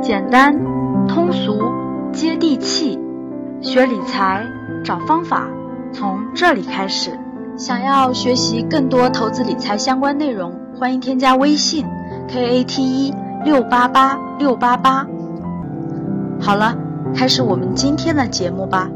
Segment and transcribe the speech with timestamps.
[0.00, 0.54] 简单、
[1.08, 1.60] 通俗、
[2.12, 2.98] 接地气，
[3.60, 4.46] 学理财
[4.84, 5.48] 找方法，
[5.92, 7.18] 从这里开始。
[7.56, 11.84] 想要学习更多投资理财相关内容，欢迎添加微信
[12.28, 13.12] k a t 一
[13.44, 15.04] 六八八六八八。
[16.40, 16.78] 好了，
[17.16, 18.88] 开始我们今天的节目吧。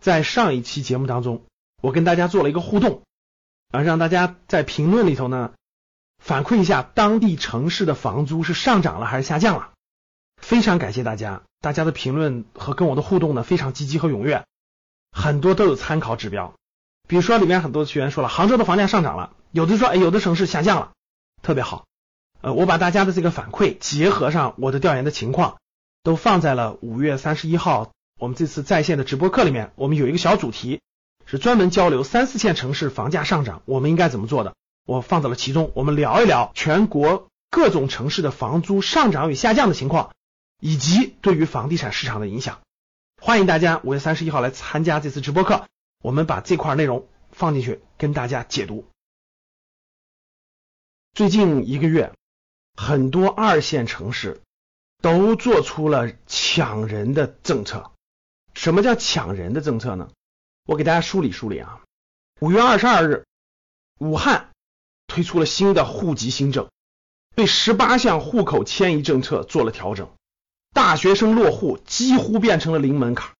[0.00, 1.40] 在上一期节目当中，
[1.80, 3.02] 我跟大家做了一个互动，
[3.70, 5.52] 啊，让大家在评论里头呢
[6.22, 9.72] 反馈一下当地城市的房租是上涨了还是下降了。
[10.40, 14.44] 非常感谢大家，大家的评论和跟我的互动呢非常积极和踊跃，
[15.12, 16.54] 很多都有参考指标。
[17.06, 20.92] 比如说里面很多学员说了，杭州的房价上涨了，有的说哎有的城市下降了，
[21.42, 21.86] 特别好。
[22.40, 25.58] 呃，我把大家的这个反馈结合上我的调研的情况，
[26.02, 29.72] 都放在了五月三十一号我们这次在线的直播课里面。
[29.74, 30.80] 我们有一个小主题
[31.30, 34.54] 是专门交流三四线城市房价上涨，我们应该怎么做的，
[34.86, 35.70] 我放在了其中。
[35.74, 40.10] 我们聊一聊全国各种城市的房租上涨与下降的情况。
[40.60, 42.62] 以及对于房地产市场的影响，
[43.22, 45.68] 欢迎大家五月三十一号来参加这次直播课，
[46.02, 48.84] 我们把这块内容放进去跟大家解读。
[51.14, 52.12] 最近一个月，
[52.74, 54.40] 很多二线城市
[55.00, 57.92] 都做出了抢人的政策。
[58.52, 60.10] 什么叫抢人的政策呢？
[60.68, 61.80] 我给大家梳理梳理啊。
[62.40, 63.24] 五月二十二日，
[64.00, 64.50] 武汉
[65.06, 66.68] 推出了新的户籍新政，
[67.34, 70.10] 对十八项户口迁移政策做了调整。
[70.74, 73.32] 大学生落户几乎变成了零门槛，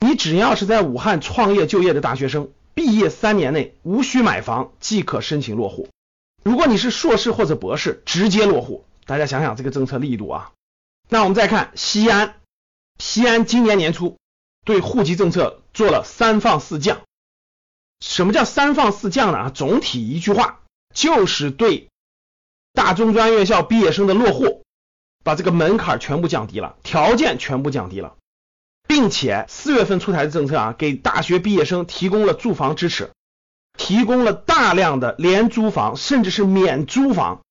[0.00, 5.90] 你只要是在武汉创业就业的大学生，毕业三年内无需买房即可申请落户。
[6.42, 8.86] 如果你是硕士或者博士，直接落户。
[9.04, 10.52] 大家想想这个政策力度啊！
[11.10, 12.36] 那我们再看西安，
[12.98, 14.16] 西安今年年初
[14.64, 17.02] 对户籍政策做了三放四降。
[18.00, 19.38] 什么叫三放四降呢？
[19.38, 20.60] 啊，总体一句话
[20.94, 21.88] 就是对
[22.72, 24.62] 大中专院校毕业生的落户。
[25.24, 28.16] 把这个门槛全部降低了，条件全部降低了，
[28.88, 33.12] 并且四月份出台的政策啊，给大学毕业生提供了住房支持，
[33.78, 37.42] 提供了大量的廉租房，甚至是免租房，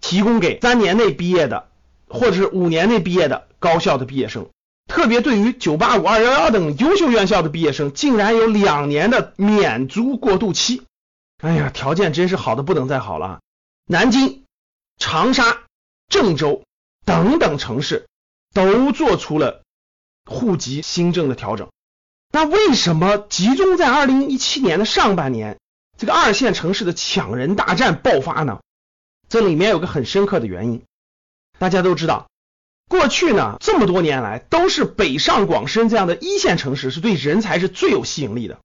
[0.00, 1.68] 提供给三年内毕业的
[2.08, 4.48] 或者是五年内毕业的高校的毕业生，
[4.90, 10.82] 特别对于九八五、二幺幺等优秀院校的毕业生，竟然有两年的免租过渡期。
[11.42, 13.40] 哎呀，条件真是好的不能再好了。
[13.86, 14.44] 南京、
[14.98, 15.62] 长沙、
[16.08, 16.62] 郑州。
[17.02, 18.08] 等等城市
[18.52, 19.62] 都做出了
[20.26, 21.70] 户籍新政的调整，
[22.30, 25.58] 那为什么集中在二零一七年的上半年，
[25.96, 28.60] 这个二线城市的抢人大战爆发呢？
[29.28, 30.84] 这里面有个很深刻的原因，
[31.58, 32.29] 大家都知道，
[32.90, 38.58] 过去呢这么多年来都是北上广深这样的一线城市是对人才是最有吸引力的。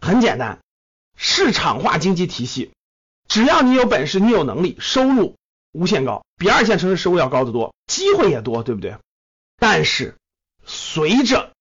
[0.00, 0.60] 很简单，
[1.14, 2.72] 市场化经济体系，
[3.28, 5.36] 只要你有本事，你有能力，收入。
[5.72, 8.96] 无限高，比二线城市收入要高得多，机会也多，对不对？
[9.58, 10.16] 但是
[10.64, 11.52] 随着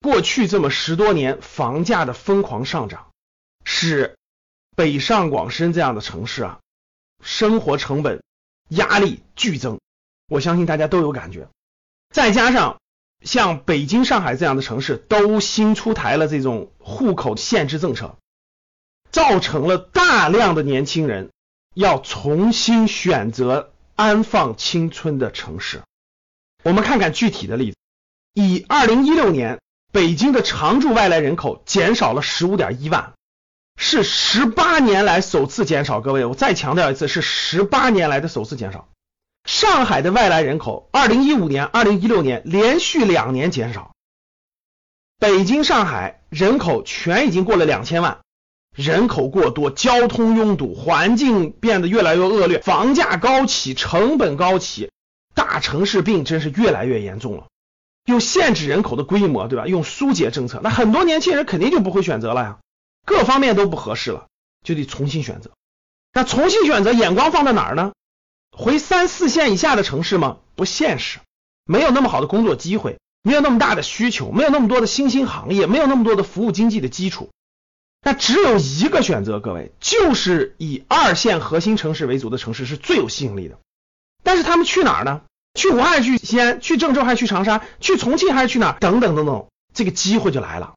[0.00, 3.10] 过去这么十多年房价的疯狂上涨，
[3.62, 4.16] 使
[4.74, 6.60] 北上广深这样的城市啊，
[7.22, 8.22] 生活成本
[8.70, 9.78] 压力剧增，
[10.30, 11.48] 我相信大家都有感觉。
[12.08, 12.80] 再加上
[13.22, 18.16] 像北京、上海这样的城市都新出台了这种户口限制政策，
[19.10, 21.28] 造成了大量的年轻人。
[21.72, 25.82] 要重新选择安放青春的城市。
[26.64, 27.76] 我们看看具体的例子。
[28.34, 29.60] 以二零一六年
[29.92, 33.12] 北京的常住外来人口减少了十五点一万，
[33.76, 36.00] 是十八年来首次减少。
[36.00, 38.88] 各位，我再强调一次，是十八年来的首次减少。
[39.44, 43.92] 上海的外来人口，二零一五年、二零一六年连续两年减少。
[45.18, 48.18] 北京、上海人口全已经过了两千万。
[48.74, 54.90] 人口过多，交通拥堵，环境变得越来越恶劣，房价高起，成本高起，
[55.34, 57.48] 大城市病真是越来越严重了。
[58.06, 59.66] 又限制人口的规模，对吧？
[59.66, 62.58] 用疏解政策，那很多年轻人肯定就不会选择了呀，
[63.04, 64.28] 各方面都不合适了，
[64.64, 65.50] 就得重新选择。
[66.12, 67.92] 那重新选择，眼光放在哪儿呢？
[68.56, 70.38] 回三四线以下的城市吗？
[70.54, 71.18] 不现实，
[71.64, 77.30] 没有那么好的工作机会，没有那么大的需求，没有那么多的新兴行业，没有那么多的服务经济的基础。
[78.02, 83.58] 那只有一个选择，各位，就是以二线核心城市为主的城市是最有吸引力的。
[84.22, 85.22] 但是他们去哪儿呢？
[85.54, 87.62] 去武汉、去西安、去郑州还是去长沙？
[87.80, 88.78] 去重庆还是去哪儿？
[88.78, 90.74] 等等等等，这个机会就来了。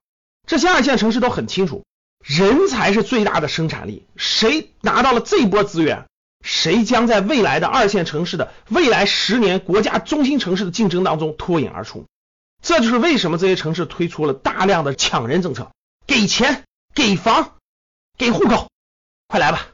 [0.48, 1.84] 这些二线城市都很清楚，
[2.24, 6.06] 人才是最大的生产力，谁拿到了这一波资源，
[6.44, 12.06] 谁将在未来的二线城市的未来十年国家中心城市的竞争当中脱颖而出。
[12.62, 15.72] 这就是为什么这些城市推出了大量的抢人政策，
[16.06, 16.64] 给钱。
[16.96, 17.54] 给房，
[18.20, 18.70] 给户口，
[19.28, 19.70] 快来吧！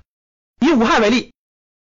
[0.61, 1.33] 以武汉为例，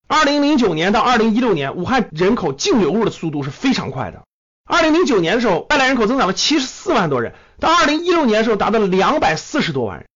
[0.09, 4.23] 二零零九年到二零一六年，武汉人口净流入的速度是非常快的。
[4.65, 10.07] 二零零九年的时候，外来人口增长了七十四万多人，到二零一六年的时候达到了两百四十多万人。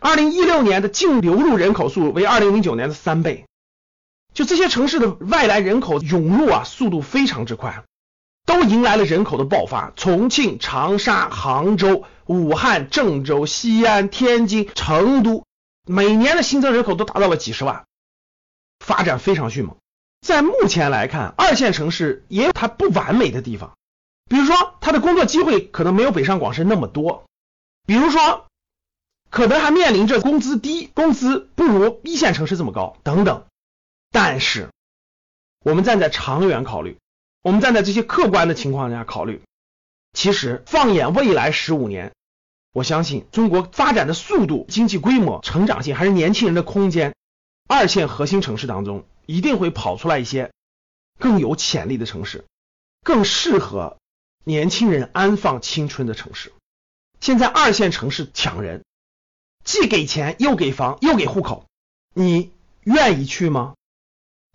[0.00, 3.46] 二零一六年的净流入人口数为二零零九年的三倍。
[4.34, 7.84] 就这些城市的外来人口涌入啊，速度非常之快，
[8.44, 9.92] 都迎来了人口的爆发。
[9.94, 15.44] 重庆、长沙、杭州、武汉、郑州、西安、天津、成都，
[15.86, 17.84] 每年的新增人口都达到了几十万，
[18.84, 19.76] 发展非常迅猛。
[20.20, 23.76] 在目前来看，二线城市也有它不完美的地方，
[24.28, 27.24] 比如说它的工作机会可能没有北上广深那么多，
[27.86, 28.46] 比如说
[29.30, 33.44] 可能还面临着工资低、工资不如一线城市这么高等等。
[34.14, 34.70] 但是，
[35.64, 36.98] 我们站在长远考虑，
[37.42, 39.42] 我们站在这些客观的情况下考虑，
[40.12, 42.14] 其实放眼未来十五年，
[42.72, 47.16] 我相信中国发展的速度、经济规模、成长性还是年轻人的空间，
[47.68, 50.52] 二线核心城市当中一定会跑出来一些
[51.18, 52.44] 更有潜力的城市，
[53.02, 53.98] 更适合
[54.44, 56.52] 年轻人安放青春的城市。
[57.18, 58.84] 现在二线城市抢人，
[59.64, 61.66] 既给钱又给房又给户口，
[62.12, 62.52] 你
[62.84, 63.74] 愿意去吗？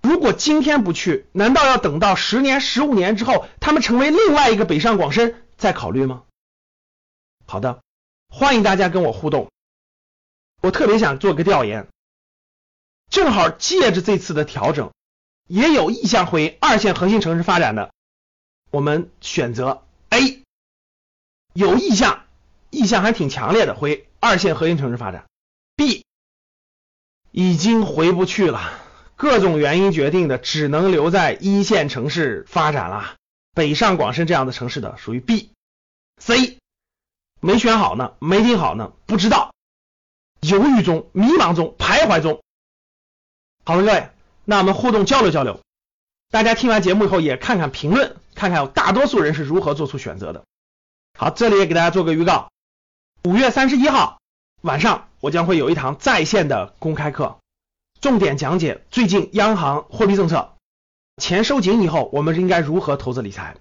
[0.09, 6.23] 如果今天不去，难道要等到十年、十五年之后，他们成为另外一个北上广深再考虑吗？
[7.45, 7.83] 好的，
[8.27, 9.51] 欢迎大家跟我互动。
[10.63, 11.87] 我特别想做个调研，
[13.11, 14.91] 正好借着这次的调整，
[15.45, 17.93] 也有意向回二线核心城市发展的，
[18.71, 20.41] 我们选择 A，
[21.53, 22.25] 有意向，
[22.71, 25.27] 意向还挺强烈的回二线核心城市发展。
[25.75, 26.03] B，
[27.29, 28.88] 已经回不去了。
[29.19, 33.15] 各种原因决定的，只能留在一线城市发展了。
[33.53, 35.51] 北上广深这样的城市的属于 B、
[36.21, 36.57] C，
[37.41, 39.53] 没选好呢，没听好呢，不知道，
[40.39, 42.41] 犹豫中、迷茫中、徘徊中。
[43.65, 44.09] 好了，各位，
[44.45, 45.59] 那我们互动交流交流，
[46.29, 50.45] 大家听完节目以后也看看评论，看看大多数人是如何做出选择的。
[51.17, 52.49] 好，这里也给大家做个预告，
[53.25, 54.21] 五月三十一号
[54.61, 57.38] 晚上，我将会有一堂在线的公开课。
[58.01, 60.53] 重点讲解最近央行货币政策，
[61.17, 63.57] 钱收紧以后，我们应该如何投资理财？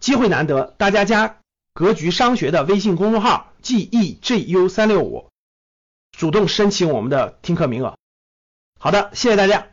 [0.00, 1.36] 机会难得，大家加
[1.72, 5.28] 格局商学的微信公众号 G E G U 三六五，
[6.12, 7.96] 主动申请我们的听课名额。
[8.78, 9.66] 好的，谢谢大家。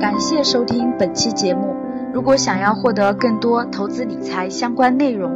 [0.00, 1.74] 感谢收听本期节目。
[2.12, 5.30] 如果想要获得更多投资理财相关内容，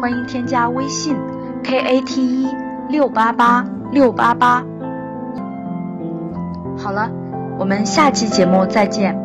[0.00, 1.16] 欢迎添加微信
[1.62, 2.48] K A T E
[2.90, 4.73] 六八八六八八。
[6.84, 7.10] 好了，
[7.58, 9.23] 我们下期节目再见。